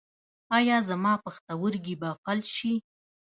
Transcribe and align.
ایا 0.57 0.77
زما 0.89 1.13
پښتورګي 1.23 1.95
به 2.01 2.09
فلج 2.23 2.47
شي؟ 2.57 2.73